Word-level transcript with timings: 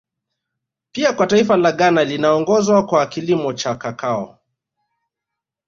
Pia 0.91 1.13
kwa 1.13 1.27
taifa 1.27 1.57
la 1.57 1.71
Ghana 1.71 2.03
linaongoza 2.03 2.81
kwa 2.83 3.05
kilimo 3.07 3.53
cha 3.53 3.75
Kakao 3.75 4.39